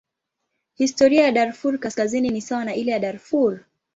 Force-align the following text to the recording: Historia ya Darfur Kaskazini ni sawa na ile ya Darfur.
Historia 0.77 1.23
ya 1.25 1.31
Darfur 1.31 1.79
Kaskazini 1.79 2.29
ni 2.29 2.41
sawa 2.41 2.65
na 2.65 2.75
ile 2.75 2.91
ya 2.91 2.99
Darfur. 2.99 3.59